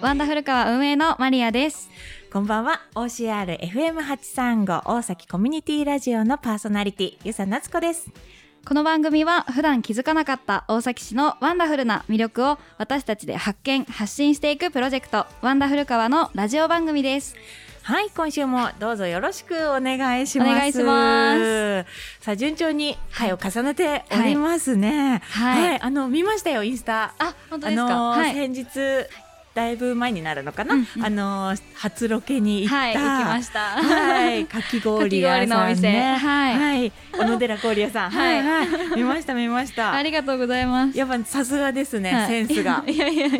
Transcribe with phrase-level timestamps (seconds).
[0.00, 1.90] ワンダフル川運営のマリアです。
[2.32, 2.80] こんばんは。
[2.94, 8.10] OCRFM835 大崎コミュニティラジオのパーソナリティゆさなつこです。
[8.64, 17.36] この番組は普段気づかなかった大崎市のワンダフルな魅力を私たちで発見発信していくプロジェクトワンダフル川のラジオ番組です。
[17.82, 20.50] はい今週もどうぞよろしくお願いします。
[20.50, 21.84] お願いします。
[22.24, 25.20] さあ順調に回を重ねておりますね。
[25.30, 25.80] はい。
[25.82, 27.14] あの見ましたよインスタ。
[27.18, 27.88] あ本当あですか。
[27.90, 28.32] のーはい。
[28.32, 28.66] 先日
[29.60, 33.60] だいぶ前になるのかな、うんうんあのー初ロケに行った、はい行きました。
[33.60, 36.14] はい、 かき氷屋さんね。
[36.14, 38.10] はいはい、小野寺氷屋さん。
[38.12, 39.94] はい、はい、見ました、見ました。
[39.94, 40.98] ありがとうございます。
[40.98, 42.84] やっぱさすがですね、はいセンスが。
[42.86, 43.38] いやいやいや。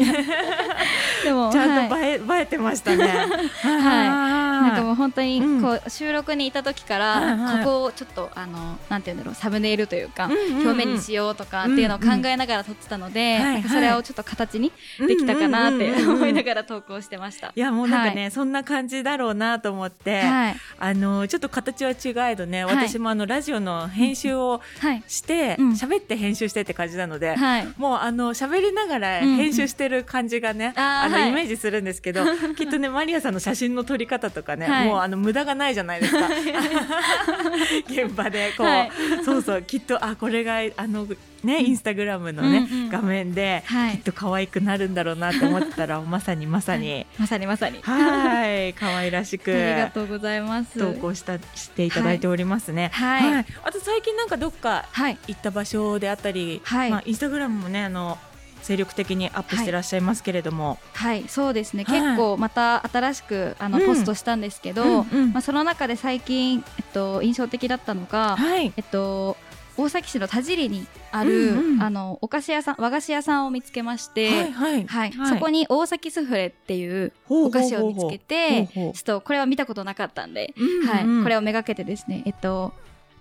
[1.25, 3.07] でもちゃんとはい映え、映えてましたね。
[3.07, 4.40] はい、
[4.71, 5.63] なんかもう本当にうん。
[5.63, 17.53] こう収録にいた時からここをちょっとあのなんていうんだろうサムネイルというか表面にしようとかっていうのを考えながら撮ってたのでなんかそれをちょっと形にできたかなって思いながら投稿してました。
[17.55, 20.57] いやもうなんかね、そんな感じだろうなと思って、はい。
[20.79, 22.77] あのちょっと形は違えどね、はい。
[22.89, 25.03] 私もあのラジオの編集をはい。
[25.07, 25.71] してうん。
[25.73, 27.69] 喋、って編集してって感じなので、はい。
[27.77, 32.25] もうあの喋りながら編集してる感じがね、あのイメージするんですけど、
[32.57, 34.87] きっとねマリアさんの写真の撮り方とかね、はい。
[34.87, 36.29] もうあの無駄がないじゃないですか。
[37.89, 38.91] 現場でこう、はい。
[39.25, 41.07] そうそうきっとあこれがあの
[41.43, 42.89] ねインスタグラムのね、うんうん。
[42.89, 43.97] 画面で、はい。
[43.97, 47.81] きっと可愛くなるんだろうなと思ったらまさにまさに、 まさにまさに。
[47.83, 50.79] はい可愛らしくありがとうございます。
[50.79, 52.91] 投稿したしていただいておりますね。
[52.93, 53.47] はい。
[53.65, 55.19] あと最近なんかどっかはい。
[55.29, 56.91] 行った場所であったり、はい。
[56.91, 58.19] まあインスタグラムもねあの
[58.63, 62.01] 精力的にアップしてらっしゃいますけれども、はいそうですね、はい。
[62.01, 63.87] 結構また新しくあの、うん。
[63.87, 65.33] ポストしたんですけど、うんうん。
[65.33, 68.73] まあ、その中で最近、えっと、印象的だったのが、はい。
[68.77, 69.37] えっと、
[69.77, 71.83] 大崎市の田尻にある、うんうん。
[71.83, 74.87] あのお菓子屋さん和菓子屋さんを見つけまして、はいはい。
[74.87, 75.13] はい。
[75.29, 80.87] そこに大崎スフレっていうお菓子を見つけてちょっとこれは見たことなかったんで、うんうん。
[80.87, 82.73] はい、これをめがけてですね、えっと、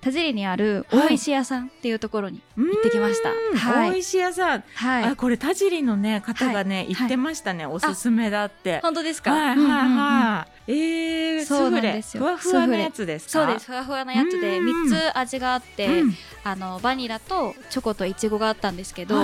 [0.02, 3.32] 田尻にある大石屋さんっていうところに行ってきました。
[3.32, 3.92] うんはい。
[3.92, 5.04] 大石屋さん、はい。
[5.04, 6.88] あこれ田尻のね方がね、はい。
[6.96, 8.80] 言ってましたね、おすすめだって。
[8.82, 10.72] 本当ですか、はいはいはい。
[10.72, 12.24] えー、そうなんですよ。
[12.24, 13.46] ふわふわのやつですか？
[13.46, 13.66] そうです。
[13.66, 14.88] ふわふわなやつでうん。
[14.88, 16.16] 3つ味があって、うん。
[16.46, 19.16] あのバニラとチョコとイチゴがあったんですけど、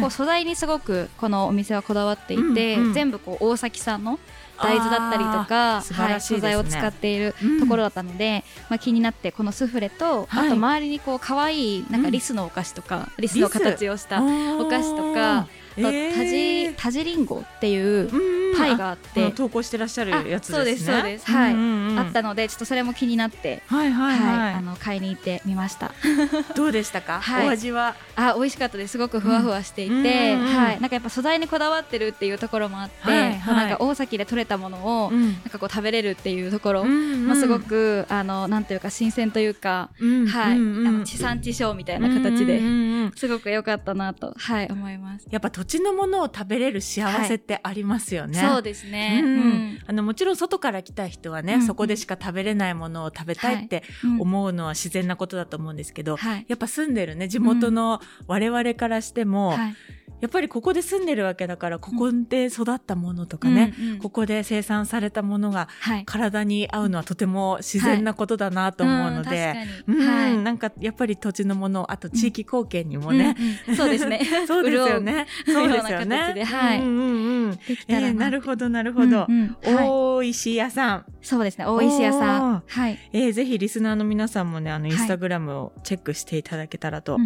[0.00, 4.18] こう素材にすごくこのお店はこだわっていて、全部こう大崎産の
[4.58, 10.46] 大豆だったりとか、あー素晴らしい素材を使っているうんところだったので、まあ、気になってこのスフレと、はい。
[10.46, 15.46] あと周りにこう可愛いなんかリスのお菓子とか、リスの形をしたおお菓子とか、
[15.76, 18.10] あとタジタジリンゴっていう
[18.56, 20.56] パイがあって、投稿してらっしゃるやつですね。
[20.56, 21.30] あそうですそうです。
[21.30, 21.54] はい。
[21.98, 24.38] あったのでちょっとそれも気になって、はいはいはい。
[24.38, 24.54] はい。
[24.54, 25.92] あの買いに行ってみました。
[26.54, 27.46] どうでしたか、はい。
[27.46, 27.96] お味は？
[28.16, 28.92] あ美味しかったです。
[28.92, 33.40] すごくふわふわしていて、はい、なんかやっぱ素材にこだわってるっていうところもあって、はいはい。
[33.40, 35.24] こうなんか大崎で採れたものを、ん。
[35.24, 45.26] なんかこう食べれるっていうところ、うんうんまあ、すごくあのなんというか新鮮というか、うんはい、あの地産地消みたいな形で、うんうんうんすごく良かったなと、はい、思います。
[45.30, 48.38] やっぱ土地のものを食べれる幸せってありますよね。
[48.38, 49.20] そうですね。
[49.22, 49.34] うん。
[49.34, 49.78] うん。
[49.86, 51.60] あのもちろん外から来た人はね、うん。
[51.60, 54.20] うんそこでしか食べれないものを食べたいってうん。
[54.20, 56.44] 思うのは自然なことだと思うんですけど、はい。
[56.48, 59.76] やっぱ住んでるね地元の我々からしても、はい。
[60.20, 63.98] やっぱりここで住んでるわけだからここで育ったものとかね、うんうん。
[63.98, 66.04] ここで生産されたものがはい。
[66.06, 69.54] 体に合うのはとても自然なことだなと思うので、
[69.86, 70.44] はいうん。
[70.44, 73.36] なんかやっぱり土地のものあと地域貢献にもね、
[73.66, 73.76] うんうん。
[73.76, 74.20] そうですね。
[74.46, 75.26] そうですよね。
[75.46, 76.04] そ うですよ潤うような形で
[76.34, 76.44] ね。
[76.44, 77.58] はいうんうんうん。
[77.88, 79.26] えーなるほどなるほど。
[79.28, 81.66] うんうんはい大石屋さん、そうですね。
[81.66, 84.90] 大石屋さんはい、えーぜひリスナーの皆さんもねあのい。
[84.90, 87.18] インスタグラムをチェックしていただけたらと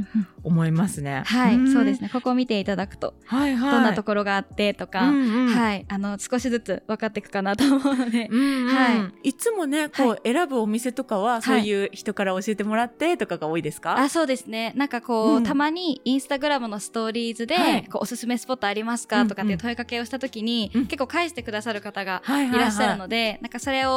[0.42, 1.22] 思いますね。
[1.26, 1.72] はい、ん。
[1.72, 2.00] そうです。
[2.00, 2.08] ね。
[2.12, 3.70] ここを見ていただくとはいはい。
[3.72, 5.54] どんなところがあってとか、うんうん。
[5.54, 8.74] はい、あの少しずつ分かっていくかなと思うので、うんうん。
[8.74, 9.34] はい。
[9.34, 13.98] つもねこう選ぶお店とかはそういう人から教えてもらってとかが多いですか？
[13.98, 14.72] あそうですね。
[14.76, 15.44] なんかこう、うん。
[15.44, 17.84] たまにインスタグラムのストーリーズで、はい。
[17.84, 20.86] こうおすすめスポットありますか、とかっていう問いかけをした時に、うん。
[20.86, 22.58] 結構返してくださる方がはいはいはい。
[22.58, 23.87] いらっしゃるので、なんかそれを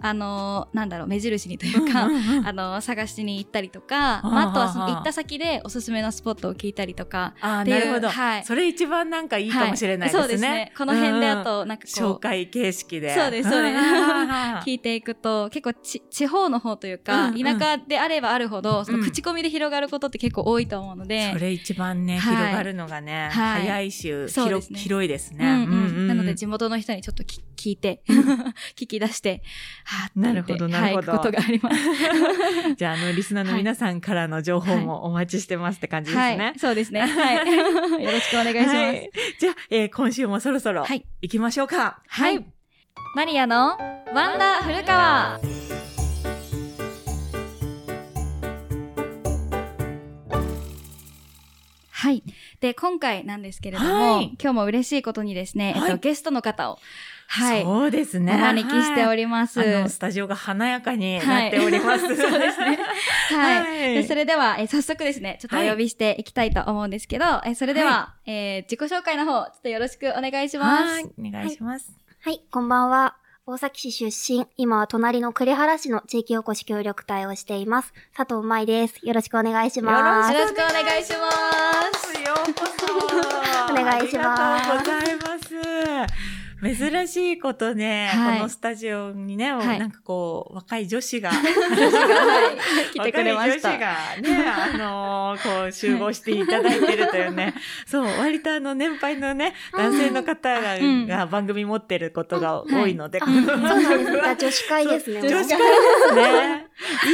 [0.00, 2.08] あのなんだろう目印にというか、
[2.44, 8.44] あの探しに行ったりとか、まあ、あとはその行った先でおすすめのスポットを聞いたりとかあなるほど、はい。
[8.44, 10.20] それ一番なんかいいかもしれないですね。
[10.20, 10.72] はいそうですね。
[10.76, 13.14] この辺であとなんかこう紹介形式で。
[13.14, 13.76] そうですそうです。
[14.66, 19.04] 聞いていくと結構ち地方の方というか、田舎であればあるほどそのうん。
[19.04, 22.36] 口コミで広がることって結構多いと思うので、それ一番ね、はい。
[22.36, 23.62] 広がるのがね、はい。
[23.62, 25.66] 早いし、広いですね。
[25.66, 28.02] なので地元の人にちょっと聞聞いて、
[28.74, 31.76] 聞き出して、て言ってなるほどなるほどはい、ことがあります。
[32.76, 36.44] じゃあ、あの、リスナーの皆さんからの情報もお待ちしてますって感じですね。
[36.44, 37.00] はい、そうですね。
[37.06, 37.44] は
[37.98, 38.02] い。
[38.04, 38.76] よろしくお願いします。
[38.76, 39.10] ははい。
[39.38, 42.02] じゃあ、えー今週もそろそろはい行きましょうか。
[43.14, 43.76] マリアの
[44.14, 45.40] ワンダ古川。
[52.00, 52.22] はい。
[52.60, 56.78] で、今回なんですけれども、はい今日も嬉しいことにですね、はいえっと、ゲストの方を、
[57.32, 58.34] はい、そうですね。
[58.34, 59.60] お招きしておりります。
[59.60, 62.06] あの、スタジオが華やかになっております。
[62.06, 62.78] は いそうですね。
[63.30, 63.60] はい。
[63.60, 70.92] はいでそれでは、えー早速ですね、ちょっとお呼びしていきたいと思うんですけど、えーそれでは、えー自己紹介の方、ちょっとよろしくお願いします。
[70.92, 71.92] はい、お願いします。
[72.24, 73.16] はい、こんばんは。
[73.46, 77.92] 大崎市出身、今は隣の栗原市の地域おこし協力隊をしています。
[78.16, 78.98] 佐藤舞です。
[79.02, 80.32] よろしくお願いします。
[80.32, 81.30] よろしくお願いしま
[81.98, 82.22] す。
[82.22, 83.72] ようこそ。
[83.72, 86.30] お願いしますありがとうございます。
[86.62, 88.38] 珍しいことね、はい。
[88.38, 89.78] このスタジオにね、はい。
[89.78, 93.70] なんかこう、若い女子が、 はい、来てくれました。
[93.70, 97.54] 若い女子がね、あのーこう、集合していただいてるというね、
[97.86, 101.06] そう、割とあの、年配のね、男性の方が,、うん。
[101.06, 103.26] が番組持ってることが多いので、は
[104.38, 105.20] 女子会ですね。
[105.20, 105.58] 女子会もで
[106.08, 106.66] すね。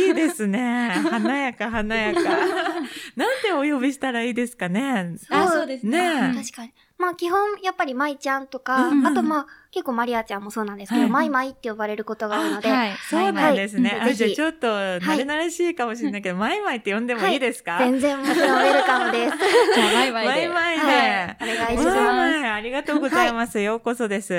[0.07, 0.91] いいですね。
[1.11, 2.21] 華やか、華やか。
[3.17, 5.17] なんてお呼びしたらいいですかね。
[5.31, 6.33] あ、そうですね。
[6.35, 6.73] 確かに。
[6.99, 11.11] まあ基本、やっぱり舞ちゃんとか、うんうんあとまあ結構マリアちゃんもそうなんですけど、はい。
[11.11, 12.97] マイマイって呼ばれることが多いので、はい。
[13.11, 13.91] そうなんですね。
[13.91, 19.37] はいあじゃあちょっと、慣れ慣れしいかもしれないけど、マイマイって呼んでもいいですか、全然もちろんウェルカムです。
[19.77, 20.49] じゃあ、バイバイで。
[20.49, 20.83] マイマイで。
[20.83, 20.93] は
[21.25, 21.37] い。
[21.43, 21.97] お願いします。
[21.99, 23.61] マイマイありがとうございます。
[23.61, 24.33] ようこそです。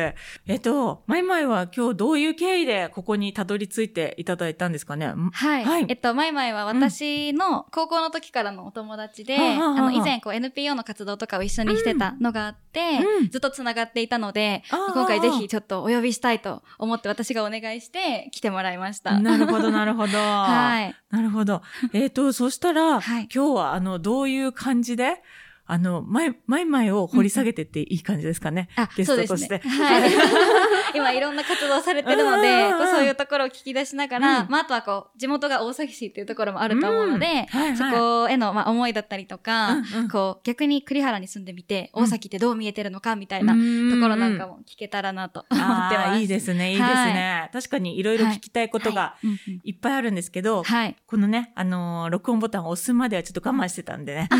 [0.48, 5.14] えっと、マイマイは今日どういう経緯でここにたどり着いていただいたんですかね？
[5.34, 5.64] はい。
[5.64, 5.86] はい。
[5.88, 13.30] えっと、マイマイは私の高校の時からのお友達で、はあの、以前こう NPO の活動とかを一緒にしてたのがあって、うん。
[13.30, 19.20] ずっと繋がっていたので、今回ぜひちょっとお呼びしたいと思って私がお願いして来てもらいました。
[19.20, 20.18] なるほど、 なるほど。
[20.18, 20.96] はい。
[21.10, 21.62] なるほど。
[21.94, 25.22] えっ、と、そしたら、はい今日は、あの、どういう感じで、
[25.68, 28.70] あの、前、前々を掘り下げてっていい感じですかね？
[28.78, 29.68] あ、ゲそうですストとして。
[29.68, 29.76] ね。
[29.84, 30.12] はい。
[30.96, 46.20] 今いろんな活動されてるのうんで、うんこうそういうところを聞き出しながら、うんまあ、あとはこう、地元が大崎市っていうところもあると思うので、うんはいはいそこへの、まあ、思いだったりとか、うんうんこう、逆に栗原に住んでみて、うん大崎ってどう見えてるのかみたいなとところなんかも聞けたらなと思ってます。
[46.20, 47.50] いいですね、いいですね。
[47.52, 49.16] 確かにいろいろ聞きたいことが
[49.64, 50.96] いっぱいあるんですけど、はい。
[51.06, 54.30] このね、あのー録音ボタンを押すまではちょっと我慢してたんでね。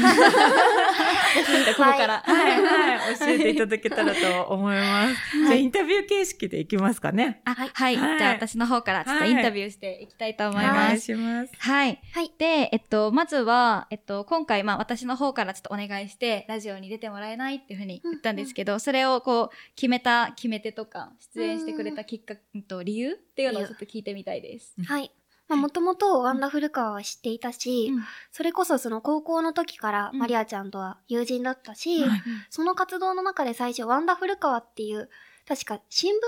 [1.76, 2.24] ここから。
[2.26, 5.16] はい、はい、教えていただけたらと思います。
[5.46, 7.42] じゃあ、インタビュー形式でいきますかね。
[7.46, 7.70] あ、はい。
[7.74, 10.78] はいじゃあ私の方からちょっとインタビューしていきたいと思いおます。
[10.78, 11.54] 願いします。
[11.58, 12.02] はい。
[12.14, 12.32] はい。
[12.38, 24.76] で、えっと、まずは、えっと、今回、まあ、私の方からちょっとお願いして、ラジオに出てもらえないっていうふうに言ったんですけど、それをこう、決めた、決め手とか、出演してくれたきっかけと理由っていうのをちょっと聞いてみたいです。
[24.86, 25.12] はい。
[25.48, 28.04] まあもともとワンダフルカーは知っていたし、うん。
[28.32, 30.20] それこそその高校の時からうん。
[30.20, 32.22] マリアちゃんとは友人だったし、はい。
[32.50, 35.10] その活動の中で最初ワンダフル川っていう、
[35.48, 36.20] 確か新聞を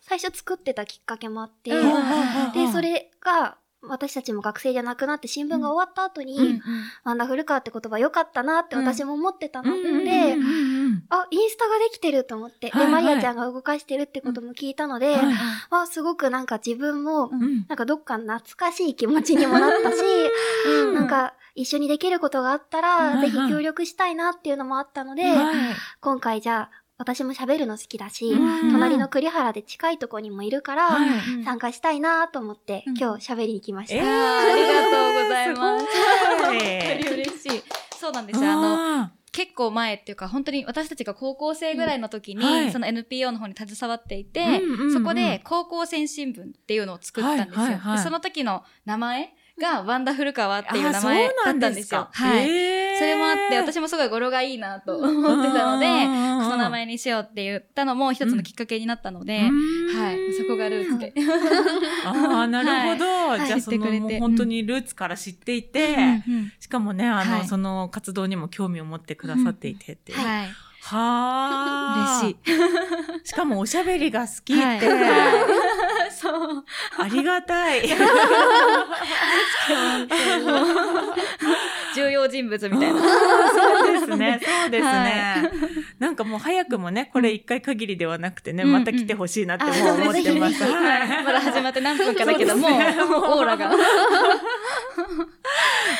[0.00, 6.60] 最初作ってたきっかけもあって、うんで、それが私たちも学生じゃなくなって新聞が終わった後に、うん
[7.04, 10.77] ワンダフル川って言葉良かったなって私も思ってたので、うんうんうんうん
[11.08, 13.02] あ、インスタができてると思って、はいはい。
[13.02, 15.34] で、マリアちゃんが動かしてるってことも聞いたので、はい。
[15.70, 17.66] あ、すごくなんか自分も、うん。
[17.68, 19.98] なんかどっか懐かしい気持ちにもなったし、
[20.66, 20.94] うん。
[20.94, 25.56] なんか一緒にできることがあったはいら、はいぜひ協力したいなっていうのもあったので、はい。
[26.00, 28.72] 今回じゃあ、私も喋るの好きだし、うん。
[28.72, 30.98] 隣の栗原で近いとこにもいるから、
[31.44, 32.98] 参加したいなと思って、うん。
[32.98, 33.94] 今日喋りに来ました。
[33.94, 35.84] えーあーありがとうございます。
[35.86, 35.90] す
[36.46, 36.58] ごい。
[36.58, 37.62] 本当に嬉しい。
[37.96, 38.50] そうなんですよ。
[38.50, 47.62] あの、あ結構前っていうか本当に私たちが高校生ぐらいの時に、うんはいその NPO の方に携わっていて、うんうんうんそこで高校生新聞っていうのを作ったんですよ。
[47.62, 51.84] はいはいはいでその時の名前がワンダフル川っていうあ名前だったんですよ。
[51.84, 52.48] すかはい。
[52.48, 55.86] へーそれもあって、私もすごい語呂がいいなと思ってたので、
[56.44, 59.48] その名前にしようって言ったのも一つのきっかけになったので、は
[60.12, 60.34] い。
[60.34, 61.12] そこがルーツで。
[62.04, 63.36] ああ、なるほど。
[63.42, 65.96] いじゃあ、その、もう本当にルーツから知っていて、
[66.60, 70.18] しかもね、あの、はいその活動にも興味を持ってくださっていてっていう。
[70.18, 70.48] はい。
[70.82, 72.20] はあ。
[72.22, 72.36] 嬉し
[73.24, 73.28] い。
[73.28, 74.80] しかもおしゃべりが好きって、はい
[76.10, 76.64] そう。
[76.98, 77.82] ありがたい。
[81.98, 83.00] 重要人物みたいな。
[83.00, 84.90] そうですね、そうですね。
[85.50, 85.50] は
[85.98, 90.62] なんかもう早くもね、これ一回限りではなくてね、うんまた来てほしいなっても思ってます。
[90.62, 92.78] はいまだ始まって何分かだけども、そう
[93.38, 93.70] オーラが。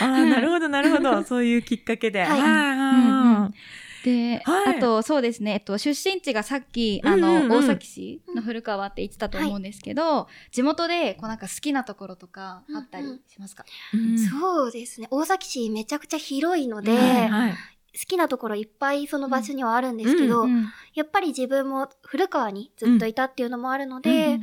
[0.01, 1.25] ああ、なるほど、なるほど。
[1.25, 2.23] そういうきっかけで。
[2.23, 4.77] はいで、はい。
[4.77, 7.45] あとそうですね、えっと、出身地がさっき、あの、うんうん。
[7.45, 13.65] うん大崎市の古川って言ってたと思うんですけど、地元で、こうなんか好きなところとかあったりしますか、
[13.95, 14.19] うん。
[14.19, 15.09] そうですね。
[15.11, 17.55] 大崎市めちゃくちゃ広いので、はいはい
[17.95, 24.41] 好きなところいっぱいその場所にはあるんですけど、うんやっぱり自分も古川にずっといたっていうのもあるので、うん。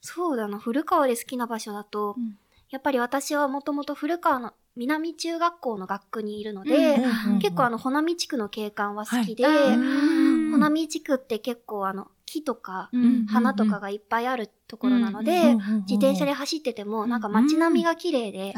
[0.00, 2.38] そうだな、古川で好きな場所だと、うん。
[2.70, 6.98] やっぱり私はもともと古川の南中学校の学区にいるので、
[7.40, 9.54] 結構あの、穂波地区の景観は好きで、はい。
[9.74, 13.26] あーうん穂波地区って結構あの、木とかうん。
[13.26, 15.56] 花とかがいっぱいあるところなので、
[15.88, 18.54] 自転車で走っててもなんか街並みが綺麗で。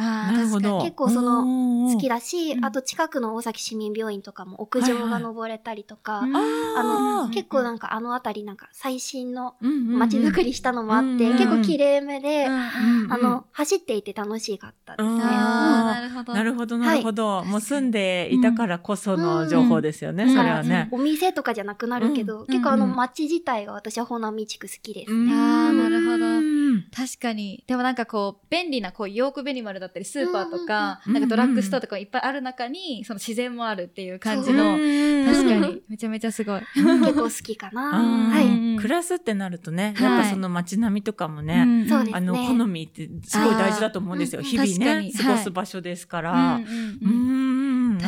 [0.83, 2.65] 結構そのの好きだし、うん。
[2.65, 6.37] あと近くの大崎市民病院とかも屋上が登れたりとか、うん。
[6.37, 11.39] あの、結構なんかあの辺りなんか最新のうん街づくりしたのもあって、うんうん。
[11.39, 15.19] 結構綺麗めで、うんうんあの、走っていて楽しかったですね。
[15.19, 16.35] なるほど。
[16.35, 17.45] なるほど、なるほど。
[17.45, 20.35] もう住んでいたからこそのうん情報ですよね、うん。
[20.35, 20.89] それはね。
[20.91, 22.47] お店とかじゃなくなるけど、ん。
[22.47, 26.00] 結構あのうん街自体が私は穂波地区好きですうんね。
[26.13, 26.27] ほど。
[26.27, 26.85] うん。
[26.91, 27.65] 確かに。
[27.67, 35.27] でもなんかこう、便利なこう、ヨークベニマルだったり、スーパーとか、なんかドラッグストアとかいっぱいある中に、その自然もあるっていう感じの、うん。
[35.27, 36.61] 確かに、めちゃめちゃすごい。
[36.75, 37.99] 結構好きかな。
[37.99, 38.31] うん。
[38.31, 38.47] はい。
[38.47, 40.11] うん暮らすってなるとね、はい。
[40.11, 44.43] やっぱその街並みとかもね、あの、ね好みってすごい大事だと思うんですよ。
[44.43, 46.57] 日々ね、過ごす場所ですかうら。
[46.57, 46.65] うん、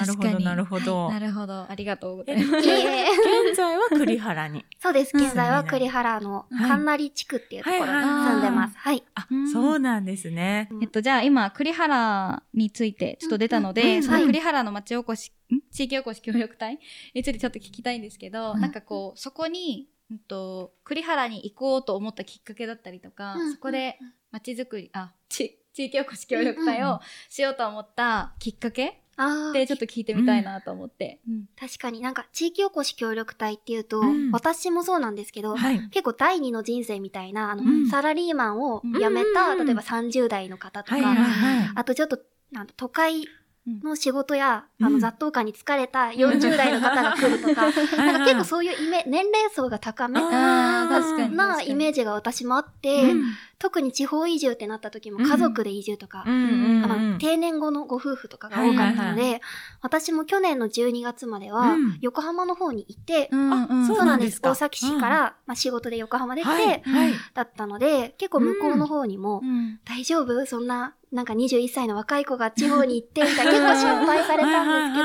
[0.07, 1.11] なるほど、なるほど。
[1.11, 1.67] なるほど。
[1.69, 2.59] ありがとうござえいます。
[2.59, 4.65] 現在は栗原に。
[4.79, 5.17] そうです。
[5.17, 8.77] 現在は栗原のはい神成地区っていうところに住んでます。
[8.79, 9.03] はい。
[9.15, 10.69] あうん、そうなんですね。
[10.81, 15.61] えっと、じゃあ今、栗原についてちょっと出たのうんで、うんその栗原の町おこし、ん？
[15.71, 16.79] 地域おこし協力隊
[17.15, 23.99] についてちょっと聞きたいんですけど、うんなんかこう、そこに、うんと、栗原に行こうと思ったきっかけだったりとか、そこで
[24.31, 31.21] 町づくり、あ、ち地域おこし協力隊をしようと思ったきっかけああってちょっと聞いてみたいなと思って。
[31.29, 31.45] うん。
[31.59, 34.31] 確かになんか地域おこし協力隊っていうと、うん。
[34.31, 35.81] 私もそうなんですけど、はい。
[35.91, 37.89] 結構第二の人生みたいな、あの、うん。
[37.89, 41.73] サラリーマンを辞めた、うん例えば30代の方とか、はいはいはい。
[41.75, 42.19] あとちょっと、
[42.51, 43.27] なんだ都会
[43.83, 44.87] の仕事や、うん。
[44.87, 53.25] あの雑踏家に疲れた40代の方が来るとか、 なんか結構そういうイメ年齢層が高めなイメージが私もあって、うん
[53.63, 59.41] 特に地方移住ってなった時も家族で移住とか、うんうんあ定年後のご夫婦とかが多かったので、はい
[59.83, 61.99] 私も去年の12月まではうん。
[62.01, 63.97] 横浜の方にいて、あそうなんです。
[64.05, 64.51] なんですか。
[64.51, 66.49] 大崎市から、まあ、仕事で横浜出て。
[67.35, 69.79] だったので、結構向こうの方にも、うん。
[69.85, 70.45] 大丈夫？
[70.47, 75.05] そんな、なんか21歳の若い子が地方に行って、みたいな、結構心配されたんですけ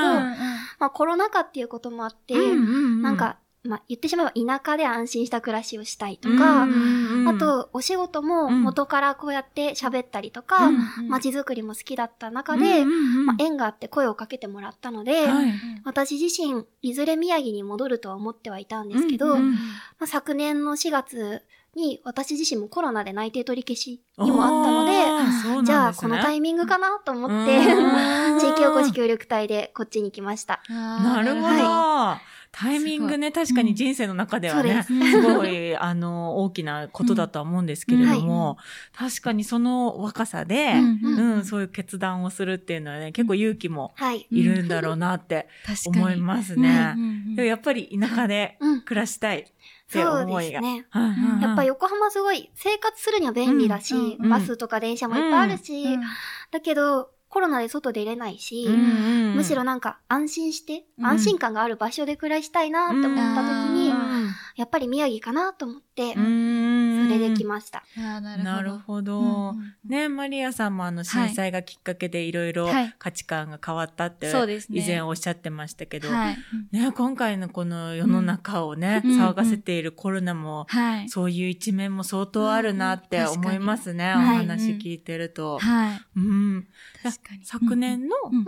[0.80, 2.54] まあコロナ禍っていうこともあって、な
[3.02, 10.70] なん、か、まあ言ってしまえば田舎で安心した暮らしをしたいとか、あ、と、お仕事も元からこうやって喋ったりとか、
[11.08, 15.52] 街づくりも好きだった中で、まあ、縁があって声をかけてもらったので、はい。
[15.84, 19.58] 私自身、いずれ宮城に戻るとは思ってはいたんですけど、うんうんま
[20.00, 21.42] あ、昨年の4月
[21.74, 28.40] に私自身もコロナで内定取り消しにもあったので、のじゃあこのタイミングかなと思って、うん。
[28.40, 30.62] 地域おこし協力隊でこっちに来ました。
[30.68, 31.46] なるほど。
[31.46, 35.22] はタイミングね、確かに人生の中ではね、そうす。
[35.22, 38.58] ごい、 あの、大きなことだとは思うんですけれども、
[38.96, 44.26] 確かにその若さで、うん、そういう決断をするっていうのはね、結構勇気もはい。
[44.30, 45.48] いるんだろうなって
[45.86, 46.94] 思いますね。
[46.96, 48.82] うんでもやっぱり田舎でうん。
[48.82, 49.52] 暮らしたいって
[49.88, 50.60] そう思いが。
[50.60, 50.86] ですね。
[50.90, 51.42] はいはいはい。
[51.42, 56.00] やっぱ横浜すごい生活するには便利だし、うんうんバスとか電車もいっぱいあるし、うん。
[56.50, 61.06] だけどコロナで外出れないし、うんうんむしろなんか安心して、うん。
[61.06, 64.30] 安心感がある場所で暮らしたいなって思った時に、うん。
[64.56, 66.14] やっぱり宮城かなと思って、うん。
[66.14, 66.22] そ
[67.18, 67.84] れで来ました。
[67.96, 69.12] ななるるほほど。
[69.12, 69.20] ど。
[69.20, 76.36] うんうんね、マリアさんもあの震災がきっかけでいろいろはい価値観が変わったって、そうですね以前おっしゃってましたけど、はい。
[76.72, 81.08] ね、今回のこの世の中をね、うん騒がせているコロナも、はい。
[81.08, 85.58] そういう一面も相当あるなってうん思いますね、うんお話聞いてると。
[85.58, 86.00] はい。
[86.16, 86.66] うん、
[87.02, 87.44] 確かに。
[87.44, 88.44] 昨年のうん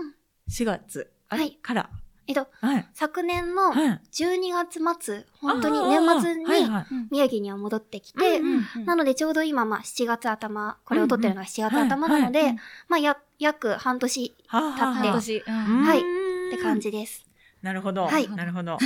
[0.48, 1.90] 4月、はいから、
[2.30, 2.86] えっと、はい。
[2.94, 4.00] 昨年のはい。
[4.12, 12.58] 12月末、本当に年末にはいはい宮城には戻ってきて、うんなのでちょうど今、まあ7月頭、これを撮ってるのが7月頭なので、はいはい
[12.88, 17.30] まあや、約半年経ってはいうんって感じです。
[17.62, 18.06] なるほど。
[18.06, 18.78] はいなるほど。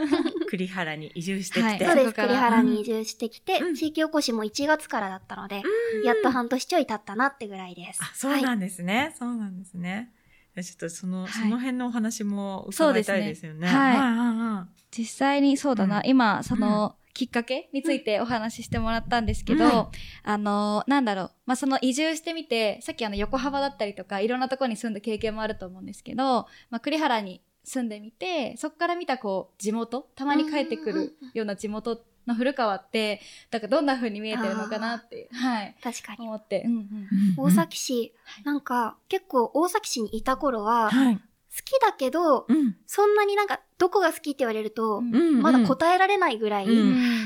[0.48, 1.84] 栗原に移住してきて。
[1.84, 2.14] はそうです。
[2.14, 5.62] 栗原に移住してきて、うん地域おこしも1月からだったので、
[6.04, 8.00] やっと半年ちょい経ったなってぐらいです。
[8.02, 9.14] あ、そうなんですね。
[9.18, 10.12] そうなんですね。
[10.56, 11.30] ちょっとその、はい。
[11.30, 13.18] その辺のお話も伺いそうですね。
[13.18, 13.28] たい。
[13.28, 13.66] ですよね。
[13.66, 16.02] はいは実際にそうだな、うん。
[16.06, 19.86] 今、その、きっかけについてお話ししてもらったんですけど、うん。
[20.22, 35.76] あの、なんだろう、まあ、その移住してみて、さっきあの横浜だったりとか、いろんなところに住んだ経験もあると思うんですけど、まあ、栗原に住んでみて、そこから見たこう、地元、たまに帰ってくるような地元の古川って、だからどんな風に見えてるのかなって、はい。
[35.82, 36.26] 確かに。
[36.26, 36.62] 思って。
[36.66, 36.88] うんうん、
[37.36, 38.12] 大崎市、
[38.44, 41.16] なんか結構大崎市にいた頃は、はい。
[41.16, 41.22] 好
[41.64, 46.66] きだけど、うん、そんなになんか、どこが好きって言われると、うん、まだ答えられないぐらい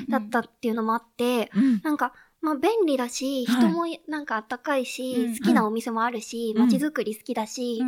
[0.09, 7.81] だったっていうのもあって、うん、なんか、まあ便利だし、人もなんかあったかいし、好きなお店もあるし、街づくり好きだし、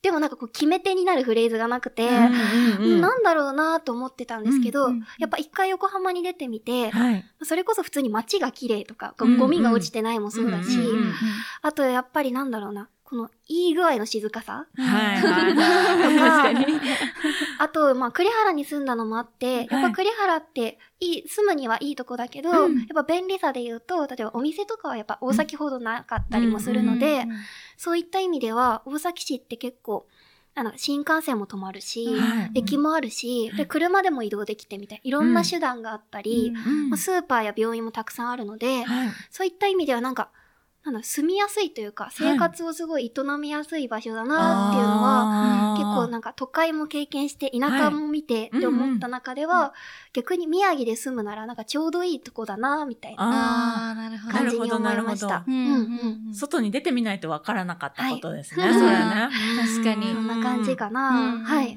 [0.00, 2.08] でもなんかこう決め手になるフレーズがなくて、
[3.00, 6.90] なんだろうなと思ってたんですけど、やっぱ一回横浜に出てみて、
[7.42, 10.78] それこそ普通に街が綺麗とか、ゴミが落ちてないもそうだし、
[11.62, 14.66] あとやっぱりなんだろうな、このいい具合の静かさ。
[14.76, 15.22] はい。
[15.22, 15.54] はい。
[15.54, 16.66] 確かに。
[17.58, 27.24] あと、まあ、栗原に住んだのもあって、やっぱ栗原っていい、住むにはいいとこだけど、うん、やっぱ便利さで言うと、例えばお店とかはやっぱ大崎ほどなかったりもするので、
[27.78, 30.06] そういった意味では、大崎市って結構、
[30.54, 36.52] あの、新幹線も止まるし、はい、駅もあるし、で、車でも移動できてみたいいろんな手段があったり、
[36.90, 40.28] うん、スーパーや病院もたくさんあるので、はい、そういった意味ではなんか、
[40.90, 49.74] なんだ、住みやすいというか、生活をすごい営みやすい場所だなっていうのは、はい、結構なんか都会も経験して、田舎も見てって思った中では、
[50.12, 53.94] 逆に宮城で住むならなんかちょうどいいとこだなみたいな
[54.32, 55.44] 感じに思いました。
[56.32, 58.64] 外に出てみないとわからなかったことですね。
[58.64, 58.98] はい、それね。
[59.82, 60.06] 確かに。
[60.14, 61.42] そんな感じかな。
[61.44, 61.76] はい。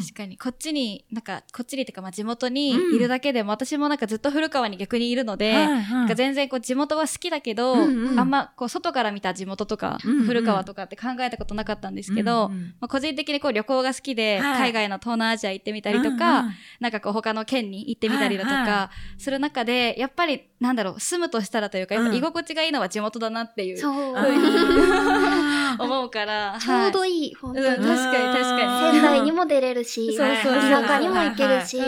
[0.00, 0.38] 確かに。
[0.38, 7.76] こっちに、なんか、こっちにっていうか、まあ、地元にいるだけでも、私もなんかずっと古川に逆にいるので、なんか全然こう地元は好きだけど、
[8.18, 12.48] あんまこう外から見た地元とか、古川とかって考えたことなかったんですけど、
[12.80, 16.46] まあ、個人的にこう旅行が好きで、海外の東南アジア行ってみたりとか、
[16.80, 23.78] なんかこう他の県に行ってみたりだとか、する中で、やっぱり、なんだろう、住むとしたらというか、やっぱ居心地がいいのは地元だなっていう。
[23.78, 24.14] そう。
[25.78, 26.56] 思うから。
[26.60, 27.66] ちょうどいい、本当に。
[27.66, 28.92] 確かに確かに。
[28.92, 31.80] 仙台にも出れるし、そうそう田舎にも行けるし、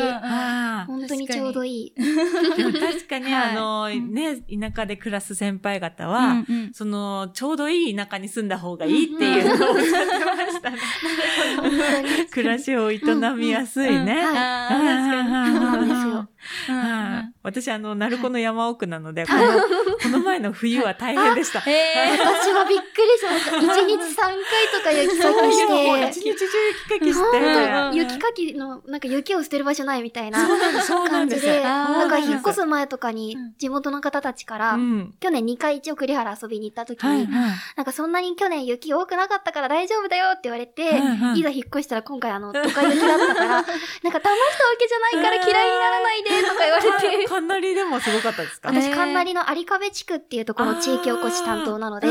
[0.87, 1.95] 本当にちょうどいい。
[2.57, 6.16] でも確かに、あの、ね、田舎で暮らす先輩方は、
[6.73, 10.79] その、ちょうどいい田舎に住んだ方がいいっていうのをおっしゃってましたね。
[12.31, 13.01] 暮らしを営
[13.37, 14.15] みやすいね。
[14.15, 16.29] うなんですよ。
[17.43, 19.41] 私、あの、鳴子の山奥なので、この、
[20.03, 21.63] この前の冬は大変でした。
[21.67, 23.57] え私もびっくりしました。
[23.59, 24.37] 一日三回
[24.73, 26.09] とか雪かきして。
[26.09, 27.97] 一日中雪かきして。
[27.97, 30.47] 雪かきの、なんか雪を捨てる場所ないみたいな
[31.09, 34.79] 感じで、なんか引っ越す前とかに地元の方たちから、
[35.21, 40.83] 去年2回一応栗原遊びに行った時に、なんかそんなに去年雪多くなかったから大丈夫だよって言われて、
[41.35, 44.33] いざ引っ越したら今回あの、都会雪だったから、 なんか騙したわ
[44.79, 47.27] けじゃないから嫌いにならないでとか言われて。
[47.29, 48.69] かんなりでもすごかったですか？
[48.71, 52.07] 私、かんなりの有壁地区っていうところの地域おこし担当なので、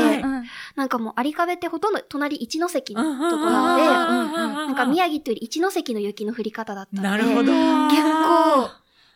[0.74, 3.76] なんかもう有壁ってほとんど隣一関のところな
[4.24, 7.52] ので、なんか宮城っていうより一関の雪の降り方だったので、なるほど。
[7.88, 8.70] 結構、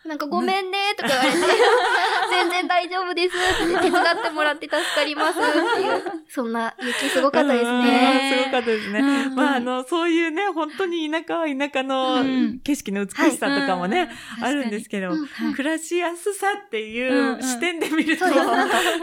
[0.09, 1.37] なんかごめんねとか言われて、
[2.30, 3.36] 全然大丈夫です。
[3.82, 8.36] 手伝ってもらって助かりますっていう、そんな雪すごかったですね。
[8.38, 9.02] すごかったですね。
[9.34, 12.24] まああの、そういうね、本当に田舎は田舎の
[12.62, 15.12] 景色の美しさとかもね、あるんですけど、
[15.56, 18.26] 暮らしやすさっていう視点で見ると、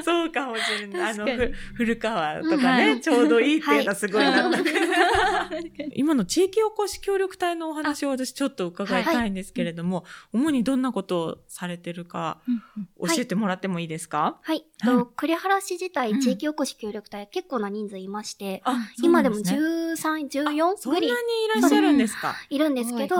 [0.03, 1.11] そうかもしれない。
[1.11, 1.27] あの、
[1.75, 4.51] 古川とかね、ちょうどいいっていうのはすごいな。
[5.95, 12.39] 今の地域おこし協力隊のお話を私ちょっと伺いたいんですけれども、主にどんなことをされてるか
[12.99, 14.39] 教えてもらってもいいですか？
[14.41, 14.65] はい。
[14.80, 18.62] はい、栗原市自体、地域おこし協力隊、結構な人数いまして、
[19.03, 21.10] 今でも13、14そんなにい
[21.62, 22.36] らっしゃるんですか？
[22.49, 23.15] いるんですけど、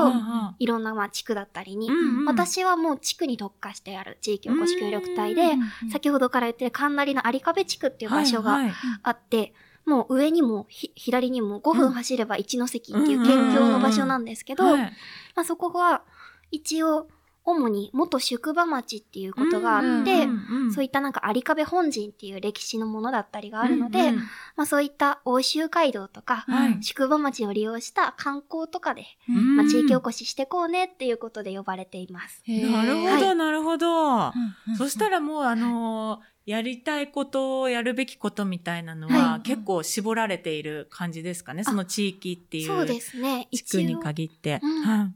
[0.60, 1.90] いろんなまあ地区だったりに、
[2.28, 5.54] 私はもう地区に特化してある地域おこし協力隊で、
[5.92, 8.60] 先ほどから言ってる神成の有壁地区っていう場所が
[9.04, 9.54] あって、
[9.86, 14.92] もう上にも左にも5分走れば一ノ関っていう県境の場所なんですけど、ま
[15.36, 16.04] あそこは
[16.52, 17.08] 一応
[17.48, 20.28] 主に元宿場町っていうことがあって、
[20.76, 32.44] そういったなんか有壁本陣っていう歴史のものだったりがあるので、うんうん、まあそういった欧州街道とか、はい、宿場町を利用した観光とかで、まあ地域おこししてこうねっていうことで呼ばれています。
[32.46, 34.34] なるほど、なるほど。
[34.78, 42.68] そしたらもうあのーやりたいことをやるべきことみたいなのは、結構絞られている感じですかね、その地域っていう。
[42.68, 43.50] そうですね。
[43.52, 44.62] 地区に限って。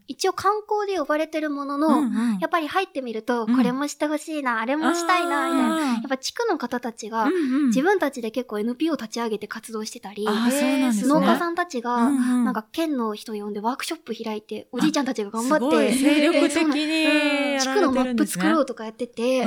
[0.10, 5.94] 一応観光で呼ばれてるものの、うんうん、やっぱり入ってみると、これもしてほしいな、あれもしたいな、みたいな。
[5.94, 7.30] やっぱ地区の方たちが、
[7.68, 19.46] 自分たちで結構 NPO 立ち上げて活動してたり、農家さんたちが、なんか県の人呼んでワークショップ開いて、おじいちゃんたちが頑張って、 精力的に地区のマップ作ろうとかやってて、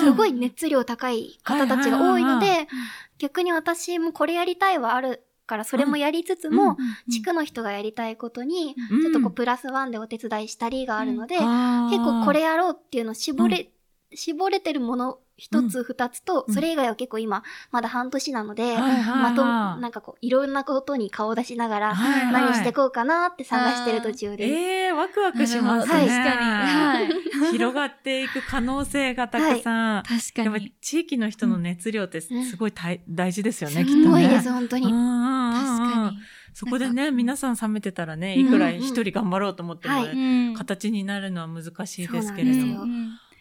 [0.00, 2.68] すごい熱量高い方たちが多いので、
[3.18, 6.76] 逆に私もこれやりたいはあるからそれもやりつつも、
[7.10, 11.44] 地区の人がやりたいことに、ちょっとこうプラスワンでお手伝いしたりがあるので、結
[12.04, 13.70] 構これやろうっていうのを絞れ、
[14.16, 21.94] 絞れてるもの一つ二つと、それ以外は結構今、まだ半年なので、まと、なんかこう、いろんなことに顔出しながら、
[22.32, 24.54] 何していこうかなって探してる途中です。
[24.54, 26.06] ええワクワクしますね。
[26.06, 27.52] 確かに。
[27.52, 30.02] 広がっていく可能性がたくさん。
[30.04, 30.44] 確かに。
[30.46, 32.72] やっぱ地域の人の熱量ってすごい
[33.06, 34.04] 大事ですよね、きっとね。
[34.04, 34.84] すごいです、本当に。
[34.84, 36.18] 確かに。
[36.54, 42.86] そこでね、皆さん冷めてたらね、いくら一人頑張ろうと思っても、形になるのは難しいですけれども。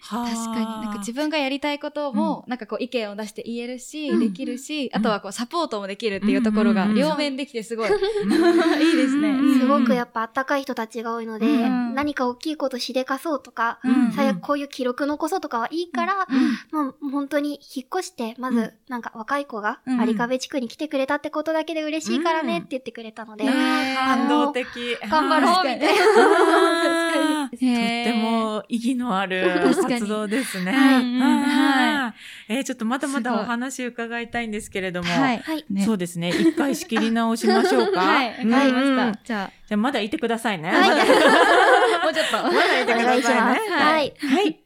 [0.07, 0.65] 確かに。
[0.85, 9.59] なんか自分がやりたいことも、なんかこう意見を出して言えるし、うん、できるし、あとはこうサポートもできるっていうところが両面できてすごい、 いいですね。
[9.59, 13.79] すごくやっぱあったかい人たちが多いので、何か大きいことしでかそうとか、
[14.15, 16.27] 最悪こういう記録残そうとかはいいから、
[16.71, 24.67] もう本当に引っ越して、まずなんか若い子が有壁地区に来てくれたってことだけで嬉しいからねって言ってくれたので、感動的。
[25.09, 25.85] 頑張ろうみたいな。
[27.49, 29.61] とっても意義のある
[29.99, 30.71] 活動ですね。
[30.71, 31.19] はい。
[31.19, 32.53] はい。
[32.53, 35.43] えー、ちょっとまだまだお話伺いたいんですけれども、はい。
[35.84, 36.29] そうですね。
[36.29, 38.01] 一回仕切り直しましょうか。
[38.05, 38.27] はい。
[38.27, 39.19] わかりました。
[39.23, 39.51] じゃあ。
[39.67, 40.69] じゃあまだいてくださいね。
[40.69, 40.89] はい。
[42.03, 42.43] もうちょっと。
[42.43, 43.21] まだいてくださいね。
[43.69, 44.13] はい。
[44.19, 44.60] はい。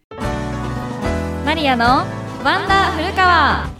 [1.45, 1.85] マリアの
[2.43, 3.78] ワンダフル川。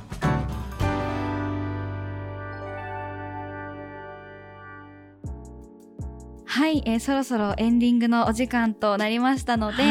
[6.52, 9.84] はい、えー、そろそろエンディングのお時間となりましたので、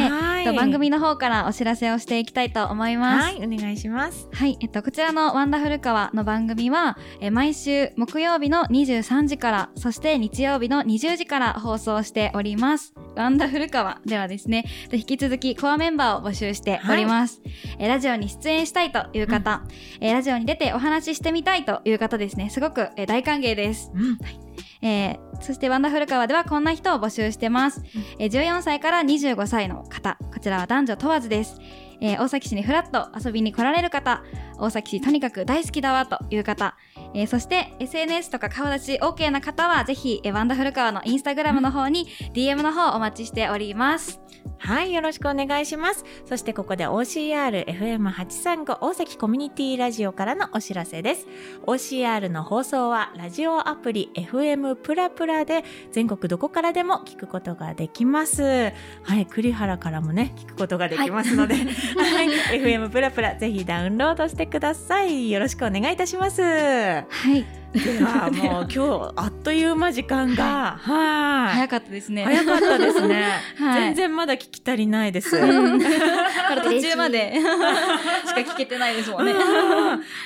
[0.57, 3.25] 番組の方からお知らせをしていきたいと思います。
[3.27, 4.29] はい、お願いします。
[4.33, 12.93] はい、えっと、こちらのワンダフル川の番組は、えー、毎週木曜日の23時から、そして日曜日の20時から放送しております。
[13.15, 17.41] ワンダフル川ではですね、引き続きコアメンバーを募集しております。
[17.45, 23.93] はい、えー、ラジオに出演したいという方、うん、えー、ラジオに出てお話ししてみたいという方ですね、すごく、えー、大歓迎です。
[23.95, 24.48] うんはい
[24.83, 27.83] えー、そしてワンダフル川ではこんな人を募集してます、
[28.19, 30.19] えー、14歳から25歳の方。
[30.33, 31.59] こちらは男女問わずです、
[32.01, 34.23] えー、大崎市にフラッと遊びに来られる方。
[34.59, 36.77] 大崎市とにかく大好きだわという方、
[37.15, 44.21] えー、そして SNS とか顔出し OK な方はぜひ、えー、ワンダフル川のインスタグラムの方に DM の方お待ちしております
[44.59, 46.05] はい、よろしくお願いします。
[46.25, 51.27] そしてここで OCR FM835 大崎コミュニティラジオからのお知らせです。
[51.67, 58.43] OCR の放送はラジオアプリ FM プラプラで全国どこからでも聞くことができます。
[58.43, 58.71] は
[59.19, 62.23] い、栗原からもね、聞くことができますので、はい、は
[62.55, 65.31] い、FM プラプラぜひダウンロードしてください。
[65.31, 66.43] よろしくお願いいたします。
[66.43, 67.45] はい。
[67.73, 72.25] ではもう今日あっという間時間が、はい、早かったですね。
[72.25, 73.27] 早かったですね。
[73.59, 75.37] 全然まだ聞き足りないです。
[75.39, 77.35] まだ途中まで。
[78.27, 79.35] しか聞けてないですもんね。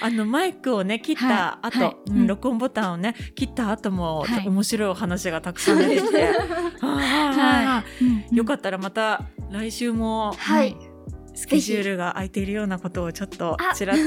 [0.01, 6.33] あのマイクをね切った後、録音ボタンをね切った後も、面白いお話がたくさん出てきて、
[6.81, 7.85] は
[8.31, 10.92] い、よかったらまた来週も、はい。
[11.35, 14.03] スケジュールが空いているようなことをちょっとちらっと。
[14.03, 14.07] 聞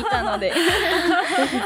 [0.00, 0.50] いたので。
[0.52, 0.56] ぜ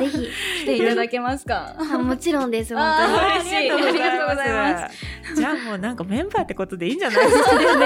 [0.06, 0.28] ひぜひ。
[0.62, 1.74] 来ていただけますか？
[2.02, 2.74] もちろんです。
[2.74, 3.14] 本当に。
[3.36, 3.56] 嬉しい。
[3.56, 3.76] ありが
[4.18, 4.96] とうございます。
[5.36, 7.52] じゃあもうなんかメンバーってことでいいんじゃないですか？
[7.58, 7.62] ね。
[7.62, 7.76] もう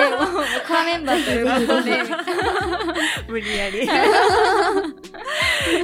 [0.69, 2.03] コアメンバーということで。
[3.29, 3.87] 無理やり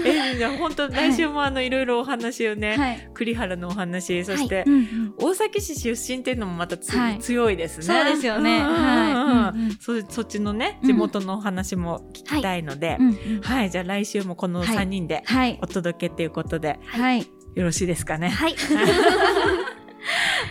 [0.04, 4.64] えじゃあ本当来週もあのいろいろお話をね、はい、栗原のお話そして、はい。
[4.66, 7.84] うんうん、大崎市出身っていうのもまたつ、はい、強いですね。
[7.84, 12.98] そうですよね、はい、そそっちのね地元のお話も聞きたいので、
[13.42, 15.22] はい、じゃあ来週もこの3人で
[15.60, 18.28] お届けっていうことで、はい、よろしいですかね。
[18.28, 18.54] はい。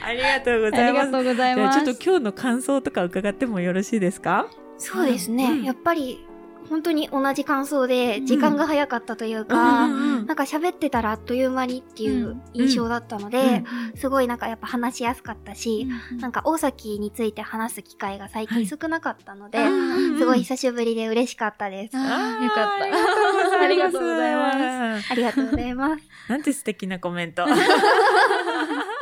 [0.05, 1.01] ありがとうございます。
[1.01, 1.83] ありがとうございます。
[1.83, 4.47] ちょっと今日の感想とか伺ってもよろしいですか？
[4.77, 5.45] そうですね。
[5.45, 6.25] うん、やっぱり
[6.69, 9.88] 本当に同じ感想で時間が早かったというか、う
[10.21, 21.95] ん、なんか喋ってたらあっという間にっていう印象だったので、うん、すごいなんかやっぱ話しやすかったし、うん、なんか大崎について話す機会が最近少なかったので、はい、すごい久しぶりで嬉しかったです。
[21.95, 22.10] よかっ
[22.51, 22.86] た。
[23.65, 25.12] ありがとうございます。
[25.12, 26.03] ありがとうございます。
[26.27, 27.45] なんて素敵なコメント。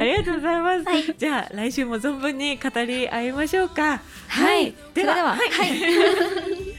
[0.00, 0.84] ありがとうございます。
[0.84, 4.00] はい、じゃあ来週も存分に語り合いましょうか。
[4.28, 4.74] はい。
[4.94, 5.40] ではでは、はい。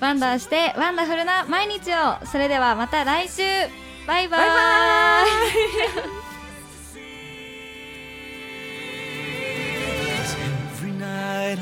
[0.00, 2.26] ワンダーしてワンダフルな毎日を。
[2.26, 3.42] それではまた来週。
[4.06, 4.40] バイバイ。
[4.40, 5.24] バイバ
[6.24, 6.28] イ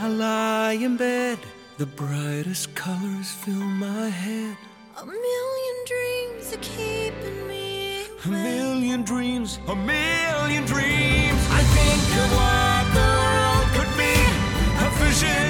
[0.07, 1.38] I lie in bed,
[1.79, 4.57] the brightest colors fill my head.
[4.99, 6.95] A million dreams are.
[8.26, 11.40] A million dreams, a million dreams.
[11.48, 14.16] I think of what the world could be,
[14.84, 15.45] a vision